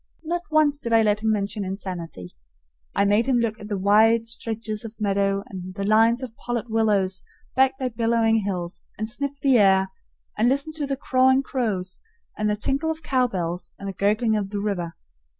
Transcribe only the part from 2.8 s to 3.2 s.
I